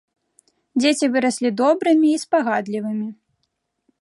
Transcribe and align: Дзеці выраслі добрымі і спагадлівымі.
Дзеці 0.79 1.05
выраслі 1.15 1.49
добрымі 1.61 2.09
і 2.15 2.19
спагадлівымі. 2.25 3.07